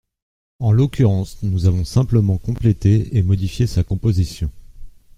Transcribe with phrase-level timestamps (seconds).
[0.59, 4.49] En l’occurrence, nous avons simplement complété et modifié sa composition.